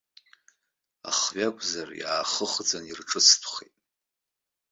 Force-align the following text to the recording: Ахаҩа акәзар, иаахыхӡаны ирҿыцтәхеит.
Ахаҩа 1.09 1.45
акәзар, 1.49 1.89
иаахыхӡаны 2.01 2.87
ирҿыцтәхеит. 2.89 3.75